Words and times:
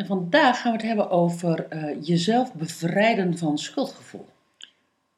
En 0.00 0.06
vandaag 0.06 0.60
gaan 0.60 0.72
we 0.72 0.78
het 0.78 0.86
hebben 0.86 1.10
over 1.10 1.66
eh, 1.68 1.96
jezelf 2.02 2.54
bevrijden 2.54 3.38
van 3.38 3.58
schuldgevoel. 3.58 4.26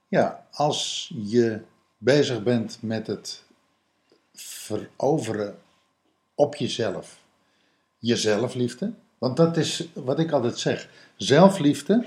Ja, 0.09 0.47
als 0.51 1.13
je 1.25 1.61
bezig 1.99 2.43
bent 2.43 2.79
met 2.81 3.07
het 3.07 3.43
veroveren 4.35 5.59
op 6.35 6.55
jezelf, 6.55 7.19
je 7.99 8.17
zelfliefde, 8.17 8.93
want 9.19 9.37
dat 9.37 9.57
is 9.57 9.89
wat 9.93 10.19
ik 10.19 10.33
altijd 10.33 10.59
zeg. 10.59 10.89
Zelfliefde, 11.17 12.05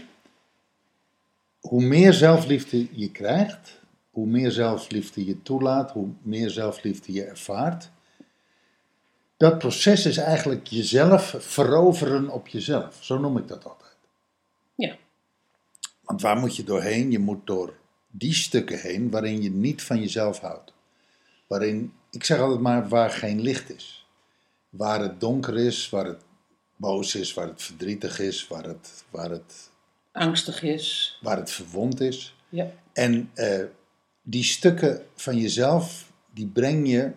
hoe 1.60 1.84
meer 1.84 2.14
zelfliefde 2.14 2.88
je 2.92 3.12
krijgt, 3.12 3.80
hoe 4.10 4.28
meer 4.28 4.52
zelfliefde 4.52 5.26
je 5.26 5.42
toelaat, 5.42 5.92
hoe 5.92 6.10
meer 6.22 6.50
zelfliefde 6.50 7.14
je 7.14 7.24
ervaart. 7.24 7.90
Dat 9.46 9.58
proces 9.58 10.06
is 10.06 10.18
eigenlijk 10.18 10.68
jezelf 10.68 11.36
veroveren 11.38 12.30
op 12.30 12.48
jezelf. 12.48 12.98
Zo 13.00 13.20
noem 13.20 13.38
ik 13.38 13.48
dat 13.48 13.66
altijd. 13.66 13.96
Ja. 14.76 14.96
Want 16.02 16.22
waar 16.22 16.38
moet 16.38 16.56
je 16.56 16.64
doorheen? 16.64 17.12
Je 17.12 17.20
moet 17.20 17.48
door 17.48 17.74
die 18.12 18.34
stukken 18.34 18.80
heen 18.80 19.10
waarin 19.10 19.42
je 19.42 19.52
niet 19.52 19.84
van 19.84 20.00
jezelf 20.00 20.40
houdt. 20.40 20.74
Waarin, 21.48 21.94
ik 22.12 22.24
zeg 22.24 22.40
altijd 22.40 22.60
maar, 22.60 22.88
waar 22.88 23.10
geen 23.10 23.42
licht 23.42 23.70
is. 23.76 24.08
Waar 24.70 25.02
het 25.02 25.20
donker 25.20 25.58
is, 25.58 25.90
waar 25.90 26.06
het 26.06 26.22
boos 26.76 27.16
is, 27.16 27.34
waar 27.34 27.48
het 27.48 27.62
verdrietig 27.62 28.20
is, 28.20 28.48
waar 28.48 28.64
het, 28.64 29.04
waar 29.10 29.30
het, 29.30 29.70
Angstig 30.12 30.64
is. 30.64 31.18
waar 31.22 31.38
het 31.38 31.52
verwond 31.52 32.00
is. 32.02 32.36
Ja. 32.50 32.72
En 32.94 33.32
eh, 33.34 33.64
die 34.22 34.44
stukken 34.44 35.06
van 35.16 35.38
jezelf, 35.38 36.12
die 36.34 36.48
breng 36.48 36.88
je 36.90 37.12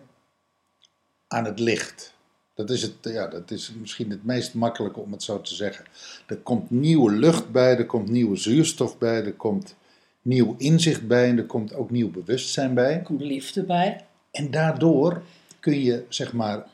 aan 1.27 1.45
het 1.45 1.59
licht. 1.59 2.17
Dat 2.59 2.69
is, 2.69 2.81
het, 2.81 2.93
ja, 3.01 3.27
dat 3.27 3.51
is 3.51 3.73
misschien 3.79 4.09
het 4.09 4.23
meest 4.23 4.53
makkelijke 4.53 4.99
om 4.99 5.11
het 5.11 5.23
zo 5.23 5.41
te 5.41 5.55
zeggen. 5.55 5.85
Er 6.27 6.37
komt 6.37 6.69
nieuwe 6.69 7.11
lucht 7.11 7.51
bij, 7.51 7.77
er 7.77 7.85
komt 7.85 8.09
nieuwe 8.09 8.35
zuurstof 8.35 8.97
bij, 8.97 9.23
er 9.25 9.33
komt 9.33 9.75
nieuw 10.21 10.55
inzicht 10.57 11.07
bij 11.07 11.29
en 11.29 11.37
er 11.37 11.45
komt 11.45 11.73
ook 11.73 11.89
nieuw 11.89 12.11
bewustzijn 12.11 12.73
bij. 12.73 12.93
Er 12.93 13.01
komt 13.01 13.21
liefde 13.21 13.63
bij. 13.63 14.05
En 14.31 14.51
daardoor 14.51 15.21
kun 15.59 15.81
je, 15.81 16.05
zeg 16.09 16.33
maar, 16.33 16.65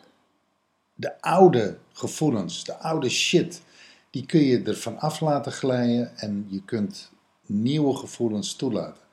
de 0.94 1.22
oude 1.22 1.77
gevoelens, 1.94 2.64
de 2.64 2.77
oude 2.77 3.09
shit, 3.09 3.61
die 4.09 4.25
kun 4.25 4.42
je 4.42 4.61
ervan 4.64 4.99
af 4.99 5.20
laten 5.20 5.52
glijden 5.52 6.17
en 6.17 6.47
je 6.49 6.61
kunt 6.66 7.11
nieuwe 7.45 7.95
gevoelens 7.95 8.55
toelaten. 8.55 9.03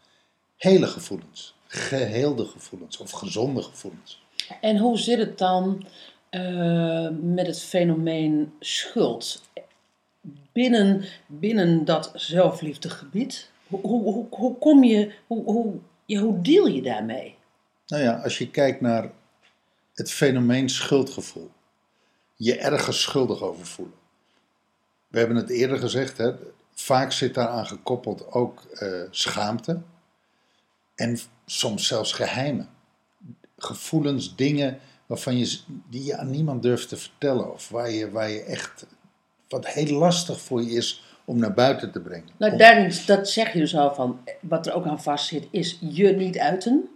Hele 0.57 0.87
gevoelens, 0.87 1.55
geheelde 1.67 2.45
gevoelens 2.45 2.97
of 2.97 3.11
gezonde 3.11 3.63
gevoelens. 3.63 4.23
En 4.61 4.79
hoe 4.79 4.99
zit 4.99 5.19
het 5.19 5.39
dan 5.39 5.87
eh, 6.33 7.09
met 7.21 7.47
het 7.47 7.61
fenomeen 7.61 8.53
schuld? 8.61 9.43
Binnen, 10.53 11.05
binnen 11.27 11.85
dat 11.85 12.13
zelfliefdegebied, 12.15 13.51
hoe, 13.67 13.81
hoe, 13.81 14.27
hoe, 14.31 14.59
kom 14.59 14.85
je, 14.85 15.15
hoe, 15.27 15.45
hoe, 15.45 15.75
hoe 16.19 16.41
deal 16.41 16.67
je 16.67 16.83
daarmee? 16.83 17.37
Nou 17.87 18.03
ja, 18.03 18.13
als 18.13 18.39
je 18.39 18.51
kijkt 18.51 18.81
naar 18.81 19.11
het 19.95 20.11
fenomeen 20.11 20.69
schuldgevoel, 20.69 21.51
je 22.37 22.59
ergens 22.59 23.03
schuldig 23.03 23.43
over 23.43 23.67
voelen. 23.67 23.99
We 25.09 25.19
hebben 25.19 25.37
het 25.37 25.51
eerder 25.51 25.79
gezegd, 25.79 26.19
hè, 26.19 26.33
vaak 26.75 27.13
zit 27.13 27.35
daaraan 27.35 27.67
gekoppeld 27.67 28.33
ook 28.33 28.63
eh, 28.63 29.03
schaamte 29.11 29.83
en 30.95 31.19
soms 31.47 31.87
zelfs 31.87 32.13
geheimen. 32.13 32.69
Gevoelens, 33.57 34.37
dingen 34.37 34.81
waarvan 35.13 35.39
je, 35.39 35.59
die 35.91 36.05
je 36.05 36.17
aan 36.17 36.31
niemand 36.31 36.63
durft 36.63 36.89
te 36.89 36.97
vertellen 36.97 37.53
of 37.53 37.69
waar 37.69 37.91
je, 37.91 38.11
waar 38.11 38.31
je 38.31 38.43
echt, 38.43 38.87
wat 39.49 39.67
heel 39.67 39.99
lastig 39.99 40.41
voor 40.41 40.63
je 40.63 40.71
is 40.71 41.05
om 41.25 41.39
naar 41.39 41.53
buiten 41.53 41.93
te 41.93 42.01
brengen. 42.01 42.29
Nou, 42.37 42.57
daarin, 42.57 42.93
dat 43.07 43.29
zeg 43.29 43.53
je 43.53 43.59
dus 43.59 43.77
al 43.77 43.95
van, 43.95 44.21
wat 44.41 44.67
er 44.67 44.73
ook 44.75 44.87
aan 44.87 45.03
vastzit, 45.03 45.47
is 45.51 45.79
je 45.81 46.09
niet 46.09 46.39
uiten, 46.39 46.89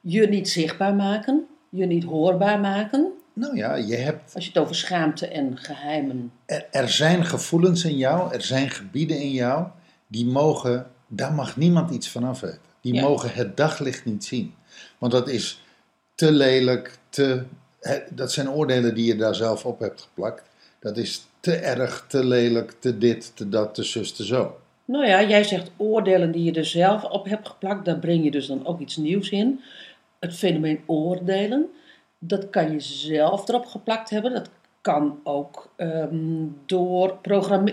je 0.00 0.28
niet 0.28 0.48
zichtbaar 0.48 0.94
maken, 0.94 1.46
je 1.68 1.86
niet 1.86 2.04
hoorbaar 2.04 2.60
maken. 2.60 3.12
nou 3.32 3.56
ja, 3.56 3.74
je 3.74 3.96
hebt 3.96 4.34
Als 4.34 4.44
je 4.44 4.50
het 4.50 4.62
over 4.62 4.74
schaamte 4.74 5.28
en 5.28 5.58
geheimen. 5.58 6.32
Er, 6.46 6.66
er 6.70 6.88
zijn 6.88 7.24
gevoelens 7.24 7.84
in 7.84 7.96
jou, 7.96 8.34
er 8.34 8.42
zijn 8.42 8.70
gebieden 8.70 9.20
in 9.20 9.30
jou, 9.32 9.66
die 10.06 10.26
mogen, 10.26 10.86
daar 11.08 11.32
mag 11.32 11.56
niemand 11.56 11.90
iets 11.90 12.10
van 12.10 12.24
af 12.24 12.40
weten. 12.40 12.60
Die 12.80 12.94
Ja. 12.94 13.02
mogen 13.02 13.30
het 13.34 13.56
daglicht 13.56 14.04
niet 14.04 14.24
zien. 14.24 14.54
Want 14.98 15.12
dat 15.12 15.28
is 15.28 15.64
te 16.16 16.32
lelijk, 16.32 16.98
te, 17.08 17.42
dat 18.10 18.32
zijn 18.32 18.50
oordelen 18.50 18.94
die 18.94 19.06
je 19.06 19.16
daar 19.16 19.34
zelf 19.34 19.66
op 19.66 19.78
hebt 19.78 20.00
geplakt. 20.00 20.42
Dat 20.78 20.96
is 20.96 21.26
te 21.40 21.54
erg, 21.54 22.04
te 22.08 22.24
lelijk, 22.24 22.74
te 22.78 22.98
dit, 22.98 23.36
te 23.36 23.48
dat, 23.48 23.74
te 23.74 23.82
zus, 23.82 24.12
te 24.12 24.24
zo. 24.24 24.56
Nou 24.84 25.06
ja, 25.06 25.22
jij 25.22 25.44
zegt 25.44 25.70
oordelen 25.76 26.32
die 26.32 26.44
je 26.44 26.52
er 26.52 26.64
zelf 26.64 27.04
op 27.04 27.24
hebt 27.24 27.48
geplakt, 27.48 27.84
daar 27.84 27.98
breng 27.98 28.24
je 28.24 28.30
dus 28.30 28.46
dan 28.46 28.66
ook 28.66 28.80
iets 28.80 28.96
nieuws 28.96 29.30
in. 29.30 29.60
Het 30.18 30.34
fenomeen 30.34 30.80
oordelen, 30.86 31.66
dat 32.18 32.50
kan 32.50 32.72
je 32.72 32.80
zelf 32.80 33.48
erop 33.48 33.66
geplakt 33.66 34.10
hebben. 34.10 34.32
Dat 34.32 34.50
kan 34.80 35.20
ook 35.24 35.70
ehm, 35.76 36.46
door 36.66 37.18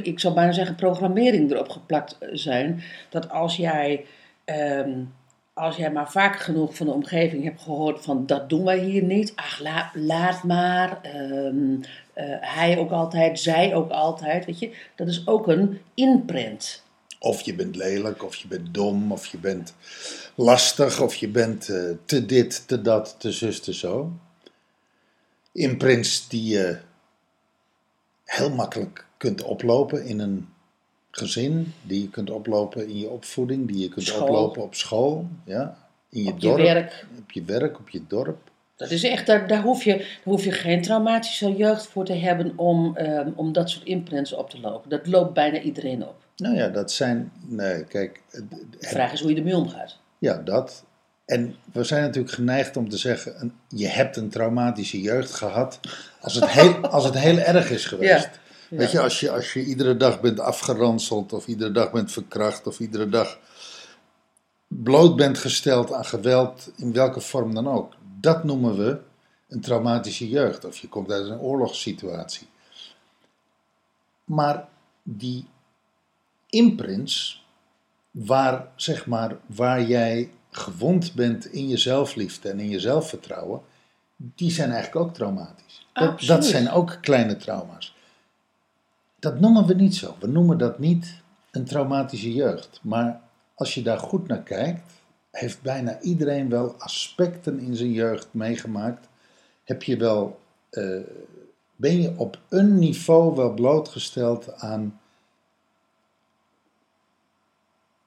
ik 0.01 0.19
zou 0.19 0.33
bijna 0.33 0.51
zeggen 0.51 0.75
programmering 0.75 1.51
erop 1.51 1.69
geplakt 1.69 2.17
eh, 2.19 2.29
zijn. 2.31 2.83
Dat 3.09 3.29
als 3.29 3.55
jij, 3.55 4.05
ehm, 4.45 4.91
als 5.53 5.75
jij 5.75 5.91
maar 5.91 6.12
vaak 6.12 6.40
genoeg 6.40 6.75
van 6.75 6.86
de 6.86 6.91
omgeving 6.91 7.44
hebt 7.44 7.62
gehoord 7.62 8.03
van 8.03 8.25
dat 8.25 8.50
doen 8.50 8.64
wij 8.64 8.80
hier 8.80 9.03
niet, 9.03 9.31
ach 9.36 9.59
la- 9.59 9.91
laat 9.94 10.44
maar, 10.44 11.02
ehm, 11.02 11.81
eh, 12.14 12.25
hij 12.40 12.78
ook 12.78 12.91
altijd, 12.91 13.40
zij 13.40 13.75
ook 13.75 13.90
altijd, 13.90 14.46
weet 14.46 14.59
je. 14.59 14.75
Dat 14.96 15.08
is 15.08 15.28
ook 15.28 15.47
een 15.47 15.81
imprint. 15.94 16.84
Of 17.19 17.41
je 17.41 17.56
bent 17.56 17.75
lelijk, 17.75 18.24
of 18.24 18.36
je 18.36 18.47
bent 18.47 18.74
dom, 18.74 19.12
of 19.12 19.25
je 19.25 19.38
bent 19.38 19.75
lastig, 20.36 21.02
of 21.02 21.16
je 21.16 21.28
bent 21.28 21.70
eh, 21.70 21.90
te 22.06 22.25
dit, 22.25 22.68
te 22.68 22.81
dat, 22.81 23.16
te 23.18 23.31
zus, 23.31 23.59
te 23.59 23.74
zo. 23.74 24.12
Imprints 25.52 26.28
die 26.28 26.44
je 26.44 26.78
heel 28.25 28.50
makkelijk 28.50 29.06
kunt 29.18 29.44
oplopen 29.44 30.06
in 30.06 30.20
een 30.20 30.53
gezin, 31.18 31.74
die 31.81 32.01
je 32.01 32.09
kunt 32.09 32.29
oplopen 32.29 32.88
in 32.88 33.00
je 33.00 33.09
opvoeding, 33.09 33.68
die 33.68 33.79
je 33.79 33.90
kunt 33.90 34.06
School. 34.06 34.22
oplopen 34.28 34.63
op 34.63 34.75
school, 34.75 35.28
ja, 35.46 35.78
in 36.09 36.24
je 36.24 36.29
Op 36.31 36.40
je 36.40 36.47
dorp, 36.47 36.62
werk. 36.62 37.06
op 37.19 37.31
je 37.31 37.44
werk, 37.44 37.79
op 37.79 37.90
je 37.90 38.01
dorp. 38.07 38.38
Dat 38.75 38.91
is 38.91 39.03
echt, 39.03 39.25
daar, 39.25 39.47
daar, 39.47 39.62
hoef 39.62 39.84
je, 39.84 39.97
daar 39.97 40.07
hoef 40.23 40.44
je 40.44 40.52
geen 40.52 40.81
traumatische 40.81 41.56
jeugd 41.56 41.88
voor 41.88 42.06
te 42.06 42.13
hebben 42.13 42.53
om, 42.56 42.97
ehm, 42.97 43.29
om 43.35 43.53
dat 43.53 43.69
soort 43.69 43.85
imprints 43.85 44.34
op 44.34 44.50
te 44.50 44.59
lopen. 44.59 44.90
Dat 44.90 45.07
loopt 45.07 45.34
bijna 45.34 45.59
iedereen 45.59 46.03
op. 46.07 46.16
Nou 46.35 46.56
ja, 46.56 46.68
dat 46.69 46.91
zijn, 46.91 47.31
nee, 47.47 47.84
kijk, 47.84 48.22
het- 48.31 48.50
De 48.50 48.88
vraag 48.88 49.13
is 49.13 49.22
hoe 49.22 49.29
je 49.31 49.38
ermee 49.38 49.56
omgaat. 49.57 49.97
Ja, 50.19 50.38
dat. 50.38 50.84
En 51.25 51.56
we 51.73 51.84
zijn 51.84 52.02
natuurlijk 52.02 52.34
geneigd 52.34 52.78
om 52.78 52.90
te 52.90 52.97
zeggen, 52.97 53.41
een- 53.41 53.53
je 53.68 53.88
hebt 53.88 54.18
een 54.18 54.29
traumatische 54.29 55.02
jeugd 55.02 55.31
gehad 55.34 55.79
als 56.22 56.35
het 56.35 56.50
heel, 56.50 56.73
als 56.88 57.06
het 57.06 57.18
heel 57.18 57.38
erg 57.38 57.69
is 57.69 57.85
geweest. 57.85 58.29
Ja. 58.34 58.41
Weet 58.69 58.91
je, 58.91 59.00
als 59.00 59.19
je, 59.19 59.31
als 59.31 59.53
je 59.53 59.63
iedere 59.63 59.97
dag 59.97 60.22
bent 60.22 60.40
afgeranseld 60.40 61.34
of 61.34 61.47
iedere 61.47 61.72
dag 61.72 61.91
bent 61.91 62.12
verkracht 62.12 62.67
of 62.67 62.79
iedere 62.79 63.09
dag 63.09 63.40
bloot 64.67 65.16
bent 65.16 65.37
gesteld 65.37 65.93
aan 65.93 66.05
geweld 66.05 66.72
in 66.76 66.93
welke 66.93 67.22
vorm 67.22 67.53
dan 67.53 67.67
ook. 67.67 67.93
Dat 68.20 68.43
noemen 68.43 68.78
we 68.78 68.99
een 69.49 69.61
traumatische 69.61 70.29
jeugd 70.29 70.66
of 70.66 70.78
je 70.78 70.87
komt 70.87 71.11
uit 71.11 71.26
een 71.26 71.40
oorlogssituatie. 71.40 72.47
Maar 74.23 74.67
die 75.03 75.46
imprints 76.49 77.46
waar, 78.11 78.67
zeg 78.76 79.05
maar, 79.05 79.37
waar 79.46 79.84
jij 79.84 80.32
gewond 80.52 81.14
bent 81.14 81.46
in 81.46 81.67
je 81.67 81.78
zelfliefde 81.78 82.49
en 82.49 82.59
in 82.59 82.70
je 82.70 82.79
zelfvertrouwen, 82.79 83.61
die 84.16 84.52
zijn 84.52 84.72
eigenlijk 84.72 85.05
ook 85.05 85.14
traumatisch. 85.14 85.87
Dat, 85.93 86.22
dat 86.22 86.46
zijn 86.46 86.72
ook 86.72 86.97
kleine 87.02 87.37
trauma's. 87.37 87.92
Dat 89.23 89.40
noemen 89.40 89.66
we 89.66 89.73
niet 89.73 89.96
zo. 89.96 90.16
We 90.20 90.28
noemen 90.28 90.58
dat 90.58 90.79
niet 90.79 91.22
een 91.52 91.66
traumatische 91.66 92.34
jeugd. 92.34 92.79
Maar 92.81 93.22
als 93.55 93.73
je 93.73 93.81
daar 93.81 93.99
goed 93.99 94.28
naar 94.28 94.43
kijkt, 94.43 94.91
heeft 95.31 95.61
bijna 95.61 95.99
iedereen 95.99 96.49
wel 96.49 96.75
aspecten 96.78 97.59
in 97.59 97.75
zijn 97.75 97.91
jeugd 97.91 98.28
meegemaakt. 98.31 99.08
Heb 99.64 99.84
je 99.84 99.97
wel, 99.97 100.40
eh, 100.70 100.99
ben 101.75 102.02
je 102.02 102.14
op 102.17 102.40
een 102.49 102.79
niveau 102.79 103.35
wel 103.35 103.53
blootgesteld 103.53 104.53
aan 104.53 104.99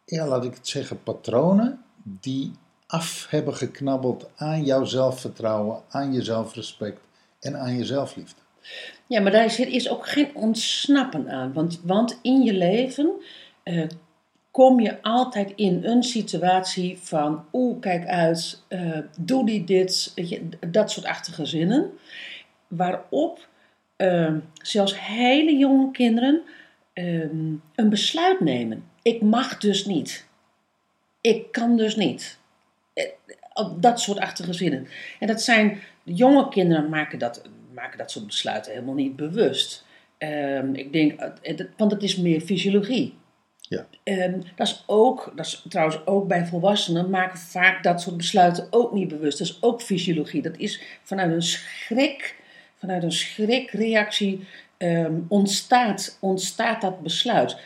ja, 0.05 0.27
laat 0.27 0.45
ik 0.45 0.55
het 0.55 0.69
zeggen, 0.69 1.03
patronen 1.03 1.85
die 2.03 2.53
af 2.87 3.27
hebben 3.31 3.55
geknabbeld 3.57 4.29
aan 4.35 4.65
jouw 4.65 4.85
zelfvertrouwen, 4.85 5.83
aan 5.89 6.13
je 6.13 6.23
zelfrespect 6.23 7.01
en 7.41 7.59
aan 7.59 7.77
je 7.77 7.85
zelfliefde. 7.85 8.46
Ja, 9.07 9.21
maar 9.21 9.33
daar 9.33 9.61
is 9.61 9.89
ook 9.89 10.09
geen 10.09 10.35
ontsnappen 10.35 11.31
aan. 11.31 11.53
Want, 11.53 11.81
want 11.85 12.19
in 12.23 12.43
je 12.43 12.53
leven 12.53 13.11
eh, 13.63 13.87
kom 14.51 14.81
je 14.81 15.03
altijd 15.03 15.53
in 15.55 15.85
een 15.85 16.03
situatie 16.03 16.99
van... 16.99 17.45
Oeh, 17.53 17.81
kijk 17.81 18.07
uit, 18.07 18.63
eh, 18.69 18.99
doe 19.19 19.47
die 19.47 19.65
dit, 19.65 20.15
dat 20.69 20.91
soort 20.91 21.07
achtige 21.07 21.45
zinnen. 21.45 21.91
Waarop 22.69 23.49
eh, 23.97 24.35
zelfs 24.63 25.01
hele 25.01 25.57
jonge 25.57 25.91
kinderen 25.91 26.43
een 27.75 27.89
besluit 27.89 28.41
nemen. 28.41 28.85
Ik 29.03 29.23
mag 29.23 29.59
dus 29.59 29.85
niet. 29.85 30.27
Ik 31.21 31.53
kan 31.53 31.77
dus 31.77 31.97
niet. 31.97 32.39
Dat 33.79 34.01
soort 34.01 34.19
achtige 34.19 34.53
zinnen. 34.53 34.89
En 35.21 35.27
dat 35.27 35.43
zijn, 35.43 35.81
jonge 36.03 36.49
kinderen 36.49 36.89
maken 36.89 37.19
dat, 37.19 37.43
maken 37.77 37.99
dat 37.99 38.11
soort 38.11 38.27
besluiten 38.27 38.73
helemaal 38.73 38.95
niet 38.95 39.17
bewust. 39.17 39.85
Ehm, 40.19 40.75
ik 40.75 40.93
denk, 40.93 41.21
eh, 41.21 41.57
dat- 41.57 41.67
want 41.77 41.91
het 41.93 42.03
is 42.03 42.17
meer 42.17 42.41
fysiologie. 42.41 43.15
Ja. 43.61 43.87
Ehm, 44.03 44.41
dat 44.57 44.67
is 44.67 44.85
ook, 44.87 45.33
dat 45.37 45.47
is 45.47 45.65
trouwens 45.69 46.07
ook 46.07 46.29
bij 46.29 46.47
volwassenen, 46.47 47.11
maken 47.11 47.39
vaak 47.39 47.83
dat 47.83 48.01
soort 48.01 48.17
besluiten 48.17 48.67
ook 48.71 48.93
niet 48.93 49.09
bewust. 49.09 49.39
Dat 49.39 49.47
is 49.47 49.63
ook 49.63 49.83
fysiologie. 49.83 50.43
Dat 50.43 50.57
is 50.57 50.81
vanuit 51.03 51.33
een 51.33 51.43
schrik, 51.43 52.35
vanuit 52.79 53.03
een 53.03 53.13
schrikreactie 53.13 54.47
ehm, 54.77 55.15
ontstaat, 55.29 56.19
ontstaat 56.21 56.81
dat 56.81 57.03
besluit. 57.03 57.57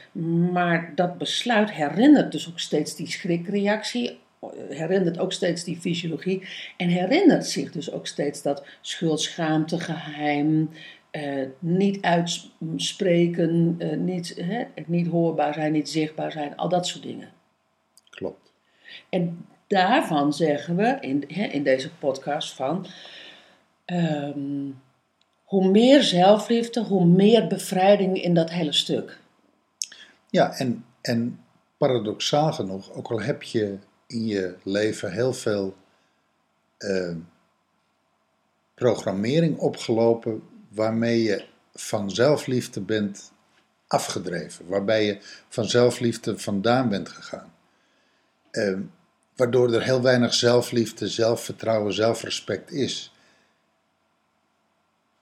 Maar 0.53 0.93
dat 0.95 1.19
besluit 1.19 1.71
herinnert 1.73 2.33
dus 2.33 2.49
ook 2.49 2.59
steeds 2.59 2.97
die 2.97 3.11
schrikreactie, 3.11 4.19
herinnert 4.69 5.19
ook 5.19 5.33
steeds 5.33 5.65
die 5.65 5.81
fysiologie 5.81 6.49
en 6.77 6.89
herinnert 6.89 7.47
zich 7.47 7.73
dus 7.73 7.93
ook 7.93 8.07
steeds 8.07 8.43
dat 8.43 8.65
schuld, 8.81 9.21
schaamte, 9.21 9.81
geheim, 9.81 10.71
eh, 11.11 11.47
niet 11.59 12.03
uitspreken, 12.03 13.75
eh, 13.79 13.97
niet, 13.97 14.35
hè, 14.37 14.65
niet 14.87 15.07
hoorbaar 15.07 15.55
zijn, 15.55 15.73
niet 15.73 15.89
zichtbaar 15.89 16.33
zijn, 16.33 16.57
al 16.57 16.69
dat 16.69 16.87
soort 16.87 17.03
dingen. 17.03 17.29
Klopt. 18.11 18.53
En 19.09 19.47
daarvan 19.67 20.33
zeggen 20.33 20.77
we 20.77 20.97
in, 21.01 21.25
hè, 21.29 21.45
in 21.45 21.63
deze 21.63 21.91
podcast 21.95 22.55
van, 22.55 22.87
ehm, 23.85 24.71
hoe 25.45 25.69
meer 25.71 26.03
zelfliefde, 26.03 26.83
hoe 26.83 27.05
meer 27.05 27.47
bevrijding 27.47 28.23
in 28.23 28.35
dat 28.35 28.51
hele 28.51 28.73
stuk. 28.73 29.19
Ja, 30.31 30.53
en, 30.53 30.85
en 31.01 31.41
paradoxaal 31.77 32.53
genoeg, 32.53 32.93
ook 32.93 33.11
al 33.11 33.21
heb 33.21 33.43
je 33.43 33.79
in 34.11 34.27
je 34.27 34.55
leven 34.63 35.13
heel 35.13 35.33
veel 35.33 35.77
eh, 36.79 37.15
programmering 38.75 39.59
opgelopen 39.59 40.43
waarmee 40.69 41.23
je 41.23 41.45
van 41.75 42.11
zelfliefde 42.11 42.81
bent 42.81 43.33
afgedreven, 43.87 44.67
waarbij 44.67 45.05
je 45.05 45.19
van 45.49 45.65
zelfliefde 45.65 46.39
vandaan 46.39 46.89
bent 46.89 47.09
gegaan. 47.09 47.55
Eh, 48.51 48.79
waardoor 49.37 49.73
er 49.73 49.83
heel 49.83 50.03
weinig 50.03 50.35
zelfliefde, 50.35 51.09
zelfvertrouwen, 51.09 51.93
zelfrespect 51.93 52.73
is. 52.73 53.13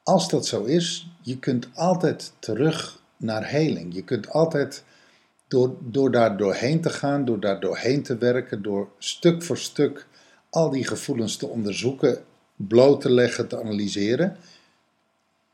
Als 0.02 0.28
dat 0.28 0.46
zo 0.46 0.64
is, 0.64 1.10
je 1.22 1.38
kunt 1.38 1.68
altijd 1.74 2.32
terug 2.38 3.02
naar 3.16 3.50
heling. 3.50 3.94
Je 3.94 4.04
kunt 4.04 4.28
altijd 4.28 4.84
door, 5.48 5.76
door 5.80 6.10
daar 6.10 6.36
doorheen 6.36 6.80
te 6.80 6.90
gaan, 6.90 7.24
door 7.24 7.40
daar 7.40 7.60
doorheen 7.60 8.02
te 8.02 8.16
werken, 8.16 8.62
door 8.62 8.88
stuk 8.98 9.42
voor 9.42 9.58
stuk 9.58 10.06
al 10.50 10.70
die 10.70 10.86
gevoelens 10.86 11.36
te 11.36 11.46
onderzoeken, 11.46 12.24
bloot 12.56 13.00
te 13.00 13.10
leggen, 13.10 13.48
te 13.48 13.60
analyseren 13.60 14.36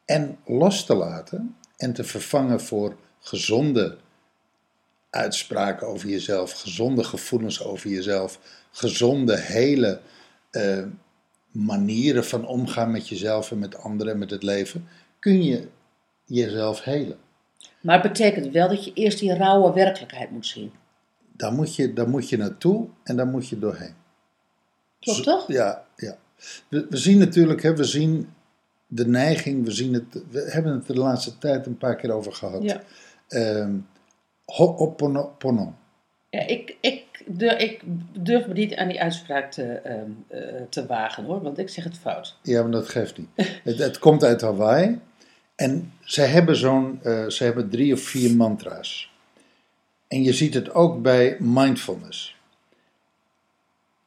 en 0.05 0.39
los 0.47 0.87
te 0.87 0.95
laten 0.95 1.57
en 1.77 1.93
te 1.93 2.05
vervangen 2.05 2.61
voor 2.61 2.97
gezonde 3.21 3.97
uitspraken 5.11 5.87
over 5.87 6.09
jezelf, 6.09 6.53
gezonde 6.53 7.05
gevoelens 7.05 7.65
over 7.65 7.91
jezelf, 7.91 8.39
gezonde, 8.71 9.37
hele 9.37 10.01
eh, 10.51 10.83
manieren 11.51 12.25
van 12.25 12.47
omgaan 12.47 12.91
met 12.91 13.09
jezelf 13.09 13.51
en 13.51 13.59
met 13.59 13.77
anderen 13.77 14.13
en 14.13 14.19
met 14.19 14.31
het 14.31 14.43
leven, 14.43 14.89
kun 15.19 15.43
je 15.45 15.69
jezelf 16.25 16.83
helen. 16.83 17.19
Maar 17.81 18.03
het 18.03 18.13
betekent 18.13 18.53
wel 18.53 18.69
dat 18.69 18.85
je 18.85 18.93
eerst 18.95 19.19
die 19.19 19.35
rauwe 19.35 19.73
werkelijkheid 19.73 20.31
moet 20.31 20.47
zien. 20.47 20.73
Daar 21.33 21.53
moet 21.53 21.77
je, 21.77 21.93
daar 21.93 22.09
moet 22.09 22.29
je 22.29 22.37
naartoe 22.37 22.89
en 23.05 23.17
daar 23.17 23.27
moet 23.27 23.49
je 23.49 23.59
doorheen. 23.59 23.95
Klopt 25.01 25.23
toch? 25.23 25.49
Ja, 25.49 25.85
ja. 25.97 26.17
We, 26.69 26.87
we 26.91 26.97
zien 26.97 27.19
natuurlijk, 27.19 27.63
hè, 27.63 27.77
we 27.77 27.85
zien 27.85 28.29
de 28.87 29.07
neiging, 29.07 29.65
we, 29.65 29.71
zien 29.71 29.95
het, 29.95 30.23
we 30.31 30.51
hebben 30.51 30.73
het 30.73 30.87
de 30.87 30.95
laatste 30.95 31.39
tijd 31.39 31.67
een 31.67 31.79
paar 31.79 31.97
keer 31.97 32.11
over 32.11 32.33
gehad. 32.33 32.63
Ja. 32.63 32.83
Ehm, 33.29 33.77
Ho'oponopono. 34.45 35.75
Ja, 36.31 36.47
ik, 36.47 36.77
ik, 36.81 37.05
durf, 37.27 37.59
ik 37.59 37.83
durf 38.13 38.47
me 38.47 38.53
niet 38.53 38.75
aan 38.75 38.89
die 38.89 39.01
uitspraak 39.01 39.53
te, 39.53 39.63
ehm, 39.63 40.11
eh, 40.29 40.63
te 40.69 40.87
wagen 40.87 41.25
hoor, 41.25 41.43
want 41.43 41.59
ik 41.59 41.69
zeg 41.69 41.85
het 41.85 41.99
fout. 41.99 42.37
Ja, 42.43 42.63
maar 42.63 42.71
dat 42.71 42.89
geeft 42.89 43.19
niet. 43.19 43.29
het, 43.65 43.79
het 43.79 43.99
komt 43.99 44.25
uit 44.25 44.41
Hawaii. 44.41 45.01
En 45.55 45.93
ze 46.01 46.21
hebben 46.21 46.57
zo'n, 46.57 47.01
eh, 47.03 47.27
ze 47.27 47.45
hebben 47.45 47.71
drie 47.71 47.93
of 47.93 48.01
vier 48.01 48.37
mantra's. 48.37 49.13
En 50.09 50.23
je 50.23 50.33
ziet 50.33 50.55
het 50.55 50.75
ook 50.75 51.03
bij 51.03 51.37
mindfulness. 51.41 52.37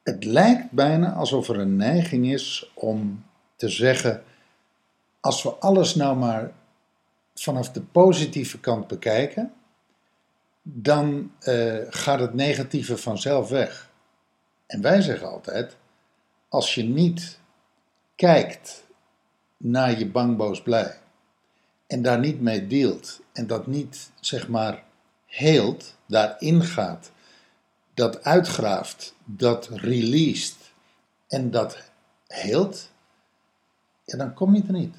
Het 0.02 0.24
lijkt 0.24 0.70
bijna 0.70 1.12
alsof 1.12 1.48
er 1.48 1.58
een 1.58 1.76
neiging 1.76 2.32
is 2.32 2.70
om 2.74 3.24
te 3.56 3.68
zeggen: 3.68 4.24
als 5.20 5.42
we 5.42 5.50
alles 5.50 5.94
nou 5.94 6.16
maar 6.16 6.52
vanaf 7.34 7.70
de 7.70 7.80
positieve 7.80 8.60
kant 8.60 8.86
bekijken, 8.86 9.52
dan 10.62 11.32
eh, 11.38 11.76
gaat 11.88 12.20
het 12.20 12.34
negatieve 12.34 12.96
vanzelf 12.96 13.48
weg. 13.48 13.90
En 14.66 14.82
wij 14.82 15.00
zeggen 15.00 15.30
altijd: 15.30 15.76
als 16.48 16.74
je 16.74 16.82
niet 16.82 17.38
kijkt 18.14 18.86
naar 19.56 19.98
je 19.98 20.06
bang, 20.06 20.36
boos, 20.36 20.62
blij 20.62 20.98
en 21.88 22.02
daar 22.02 22.18
niet 22.18 22.40
mee 22.40 22.66
dealt 22.66 23.20
en 23.32 23.46
dat 23.46 23.66
niet, 23.66 24.10
zeg 24.20 24.48
maar, 24.48 24.82
heelt, 25.26 25.96
daarin 26.06 26.62
gaat, 26.62 27.10
dat 27.94 28.24
uitgraaft, 28.24 29.14
dat 29.24 29.68
released 29.72 30.56
en 31.28 31.50
dat 31.50 31.90
heelt, 32.26 32.90
ja, 34.04 34.16
dan 34.16 34.34
kom 34.34 34.54
je 34.54 34.62
er 34.66 34.72
niet. 34.72 34.96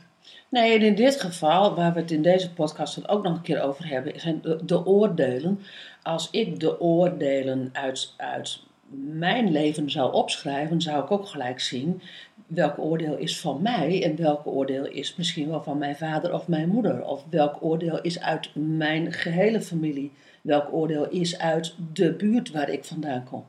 Nee, 0.49 0.77
en 0.77 0.81
in 0.81 0.95
dit 0.95 1.21
geval, 1.21 1.75
waar 1.75 1.93
we 1.93 1.99
het 1.99 2.11
in 2.11 2.21
deze 2.21 2.53
podcast 2.53 2.95
dan 2.95 3.07
ook 3.07 3.23
nog 3.23 3.35
een 3.35 3.41
keer 3.41 3.61
over 3.61 3.87
hebben, 3.87 4.19
zijn 4.19 4.41
de, 4.41 4.65
de 4.65 4.85
oordelen. 4.85 5.59
Als 6.03 6.27
ik 6.31 6.59
de 6.59 6.79
oordelen 6.79 7.69
uit, 7.73 8.13
uit 8.17 8.59
mijn 8.91 9.51
leven 9.51 9.91
zou 9.91 10.13
opschrijven, 10.13 10.81
zou 10.81 11.03
ik 11.03 11.11
ook 11.11 11.27
gelijk 11.27 11.59
zien 11.59 12.01
welk 12.49 12.79
oordeel 12.79 13.17
is 13.17 13.39
van 13.39 13.61
mij 13.61 14.03
en 14.03 14.15
welk 14.15 14.47
oordeel 14.47 14.85
is 14.85 15.15
misschien 15.15 15.49
wel 15.49 15.63
van 15.63 15.77
mijn 15.77 15.95
vader 15.95 16.33
of 16.33 16.47
mijn 16.47 16.69
moeder. 16.69 17.05
Of 17.05 17.25
welk 17.29 17.57
oordeel 17.63 18.01
is 18.01 18.19
uit 18.19 18.49
mijn 18.53 19.11
gehele 19.13 19.61
familie. 19.61 20.11
Welk 20.41 20.73
oordeel 20.73 21.09
is 21.09 21.39
uit 21.39 21.75
de 21.93 22.13
buurt 22.13 22.51
waar 22.51 22.69
ik 22.69 22.85
vandaan 22.85 23.23
kom. 23.23 23.45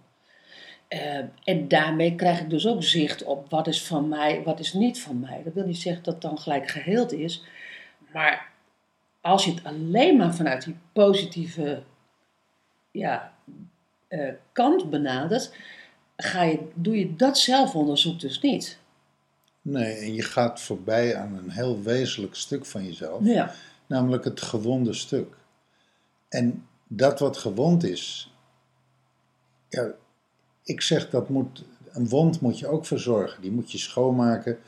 Eh, 0.89 1.19
en 1.45 1.69
daarmee 1.69 2.15
krijg 2.15 2.41
ik 2.41 2.51
dus 2.51 2.67
ook 2.67 2.83
zicht 2.83 3.25
op 3.25 3.51
wat 3.51 3.67
is 3.67 3.83
van 3.83 4.09
mij, 4.09 4.43
wat 4.45 4.61
is 4.61 4.73
niet 4.73 5.01
van 5.01 5.21
mij. 5.21 5.41
Dat 5.45 5.55
wil 5.55 5.67
niet 5.67 5.79
zeggen 5.79 6.03
dat 6.05 6.13
het 6.13 6.23
dan 6.23 6.39
gelijk 6.39 6.69
geheeld 6.69 7.13
is. 7.13 7.45
Maar 8.13 8.49
als 9.21 9.45
je 9.45 9.51
het 9.51 9.65
alleen 9.65 10.17
maar 10.17 10.35
vanuit 10.35 10.65
die 10.65 10.77
positieve 10.93 11.83
ja, 12.91 13.33
eh, 14.11 14.33
kant 14.53 14.91
benadert, 14.91 15.53
ga 16.17 16.43
je, 16.43 16.69
doe 16.75 16.99
je 16.99 17.17
dat 17.17 17.39
zelfonderzoek 17.39 18.21
dus 18.21 18.41
niet. 18.41 18.79
Nee, 19.63 19.95
en 19.95 20.15
je 20.15 20.23
gaat 20.23 20.61
voorbij 20.61 21.17
aan 21.17 21.35
een 21.37 21.51
heel 21.51 21.83
wezenlijk 21.83 22.35
stuk 22.35 22.67
van 22.67 22.85
jezelf, 22.85 23.25
Ja. 23.25 23.55
namelijk 23.87 24.25
het 24.25 24.41
gewonde 24.41 24.93
stuk. 24.93 25.35
En 26.29 26.67
dat 26.89 27.19
wat 27.19 27.37
gewond 27.37 27.85
is, 27.85 28.33
ja, 29.69 29.91
ik 30.63 30.81
zeg 30.81 31.11
dat 31.11 31.29
moet, 31.29 31.65
een 31.93 32.09
wond 32.09 32.41
moet 32.41 32.59
je 32.59 32.67
ook 32.67 32.87
verzorgen. 32.87 33.43
Die 33.43 33.51
moet 33.51 33.73
je 33.73 33.79
schoonmaken 33.79 34.59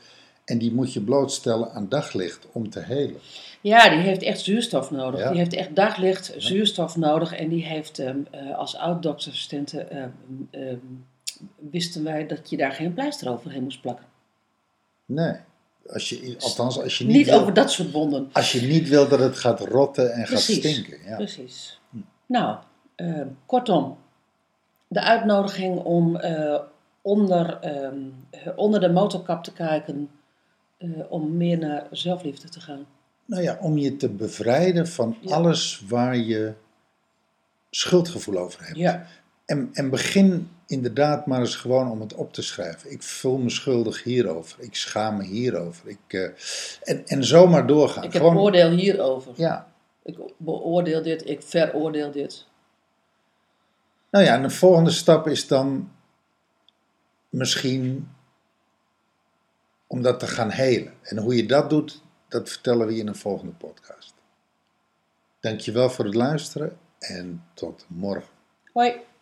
en 0.45 0.57
die 0.57 0.73
moet 0.73 0.93
je 0.93 1.01
blootstellen 1.01 1.71
aan 1.71 1.89
daglicht 1.89 2.47
om 2.51 2.69
te 2.69 2.79
helen. 2.79 3.19
Ja, 3.61 3.89
die 3.89 3.99
heeft 3.99 4.21
echt 4.21 4.39
zuurstof 4.39 4.91
nodig. 4.91 5.19
Ja. 5.19 5.29
Die 5.29 5.37
heeft 5.37 5.53
echt 5.53 5.75
daglicht, 5.75 6.33
zuurstof 6.37 6.95
nodig. 6.95 7.33
En 7.33 7.49
die 7.49 7.65
heeft 7.65 7.99
ehm, 7.99 8.17
eh, 8.31 8.57
als 8.57 8.75
oud-doktersassistenten 8.75 9.91
ehm, 9.91 10.09
ehm, 10.51 10.77
wisten 11.69 12.03
wij 12.03 12.27
dat 12.27 12.49
je 12.49 12.57
daar 12.57 12.71
geen 12.71 12.93
pleister 12.93 13.31
overheen 13.31 13.63
moest 13.63 13.81
plakken. 13.81 14.05
Nee, 15.05 15.33
als 15.89 16.09
je, 16.09 16.35
althans 16.39 16.81
als 16.81 16.97
je 16.97 17.05
niet, 17.05 17.15
Niet 17.15 17.25
wil, 17.25 17.39
over 17.39 17.53
dat 17.53 17.71
soort 17.71 17.91
wonden. 17.91 18.29
als 18.31 18.51
je 18.51 18.61
niet 18.61 18.89
wil 18.89 19.07
dat 19.07 19.19
het 19.19 19.37
gaat 19.37 19.59
rotten 19.59 20.13
en 20.13 20.23
Precies. 20.23 20.55
gaat 20.55 20.71
stinken. 20.73 20.97
Ja. 21.05 21.15
Precies. 21.15 21.79
Nou, 22.25 22.57
ehm, 22.95 23.27
kortom, 23.45 23.97
de 24.87 25.01
uitnodiging 25.01 25.79
om 25.79 26.15
eh, 26.15 26.59
onder, 27.01 27.59
onder 28.55 28.79
de 28.79 28.89
motorkap 28.89 29.43
te 29.43 29.53
kijken, 29.53 30.09
eh, 30.83 30.89
om 31.09 31.37
meer 31.37 31.57
naar 31.57 31.87
zelfliefde 31.91 32.49
te 32.49 32.59
gaan. 32.59 32.85
Nou 33.25 33.43
ja, 33.43 33.57
om 33.61 33.77
je 33.77 33.95
te 33.95 34.09
bevrijden 34.09 34.87
van 34.87 35.17
Ja. 35.21 35.35
alles 35.35 35.83
waar 35.87 36.17
je 36.17 36.53
schuldgevoel 37.69 38.37
over 38.37 38.65
hebt. 38.65 38.77
Ja, 38.77 39.07
En, 39.45 39.69
en 39.73 39.89
begin 39.89 40.49
inderdaad 40.67 41.25
maar 41.25 41.39
eens 41.39 41.55
gewoon 41.55 41.91
om 41.91 42.01
het 42.01 42.13
op 42.13 42.33
te 42.33 42.41
schrijven. 42.41 42.91
Ik 42.91 43.03
voel 43.03 43.37
me 43.37 43.49
schuldig 43.49 44.03
hierover. 44.03 44.61
Ik 44.61 44.75
schaam 44.75 45.17
me 45.17 45.23
hierover. 45.23 45.87
Ik, 45.89 45.97
eh, 46.07 46.23
en, 46.83 47.05
en 47.05 47.23
zomaar 47.23 47.67
doorgaan. 47.67 48.03
ik 48.03 48.13
heb 48.13 48.21
gewoon, 48.21 48.37
oordeel 48.37 48.69
hierover. 48.69 49.33
ja. 49.35 49.71
Ik 50.03 50.17
beoordeel 50.37 51.01
dit, 51.01 51.29
ik 51.29 51.41
veroordeel 51.41 52.11
dit. 52.11 52.45
Nou 54.09 54.25
ja, 54.25 54.33
en 54.35 54.41
de 54.41 54.49
volgende 54.49 54.89
stap 54.91 55.27
is 55.27 55.47
dan 55.47 55.91
misschien 57.29 58.07
om 59.93 60.01
dat 60.01 60.19
te 60.19 60.27
gaan 60.27 60.49
helen. 60.49 60.93
En 61.01 61.17
hoe 61.17 61.35
je 61.35 61.45
dat 61.45 61.69
doet, 61.69 62.01
dat 62.27 62.49
vertellen 62.49 62.87
we 62.87 62.93
je 62.93 62.99
in 62.99 63.07
een 63.07 63.15
volgende 63.15 63.53
podcast. 63.53 64.13
Dankjewel 65.39 65.89
voor 65.89 66.05
het 66.05 66.13
luisteren 66.13 66.77
en 66.99 67.43
tot 67.53 67.85
morgen. 67.87 68.33
Hoi. 68.71 69.12